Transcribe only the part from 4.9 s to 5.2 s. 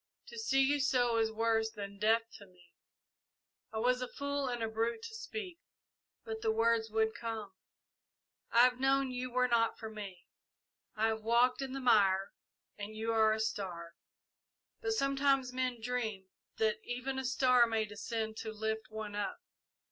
to